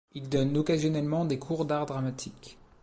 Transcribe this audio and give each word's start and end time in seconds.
Il 0.15 0.29
donne 0.29 0.57
occasionnellement 0.57 1.25
des 1.25 1.37
cours 1.37 1.63
d'art 1.63 1.85
dramatique. 1.85 2.57